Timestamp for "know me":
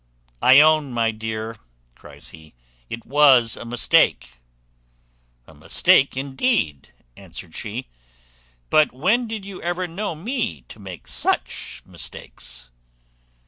9.87-10.61